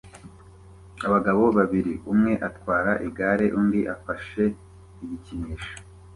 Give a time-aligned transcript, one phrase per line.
[1.05, 4.43] Abagabo babiri umwe atwara igare undi afashe
[5.03, 5.73] igikinisho